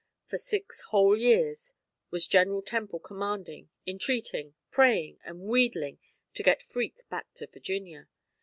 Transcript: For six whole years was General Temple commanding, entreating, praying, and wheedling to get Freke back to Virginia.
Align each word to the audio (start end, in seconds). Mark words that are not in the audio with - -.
For 0.25 0.39
six 0.39 0.81
whole 0.89 1.15
years 1.15 1.75
was 2.09 2.25
General 2.27 2.63
Temple 2.63 2.99
commanding, 2.99 3.69
entreating, 3.85 4.55
praying, 4.71 5.19
and 5.23 5.41
wheedling 5.41 5.99
to 6.33 6.41
get 6.41 6.63
Freke 6.63 7.07
back 7.11 7.31
to 7.35 7.45
Virginia. 7.45 8.07